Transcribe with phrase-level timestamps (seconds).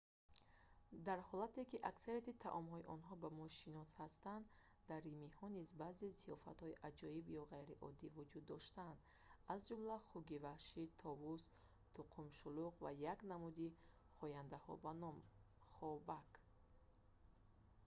[1.07, 4.43] дар ҳолате ки аксарияти таомҳои онҳо ба мо шинос ҳастанд
[4.89, 8.99] дар римиҳо низ баъзе зиёфатҳои аҷоиб ё ғайриоддӣ вуҷуд доштанд
[9.53, 11.43] аз ҷумла хуки ваҳшӣ товус
[11.95, 13.67] тӯқумшуллук ва як намуди
[14.19, 15.25] хояндаҳо бо номи
[15.73, 16.29] хобак